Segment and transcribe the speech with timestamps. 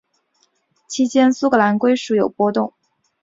[0.87, 2.73] 期间苏格兰归属有波动。